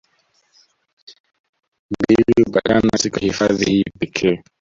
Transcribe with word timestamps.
Mbili 1.91 2.23
hupatikana 2.45 2.89
katika 2.89 3.19
hifadhi 3.19 3.65
hii 3.65 3.83
pekee 3.99 4.43